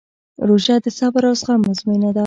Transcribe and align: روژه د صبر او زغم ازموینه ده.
روژه 0.47 0.75
د 0.83 0.87
صبر 0.99 1.21
او 1.29 1.35
زغم 1.41 1.61
ازموینه 1.71 2.09
ده. 2.15 2.19